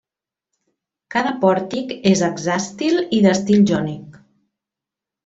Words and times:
Cada 1.15 1.33
pòrtic 1.43 1.93
és 2.13 2.23
hexàstil 2.29 2.97
i 3.19 3.21
d'estil 3.27 3.63
jònic. 3.73 4.17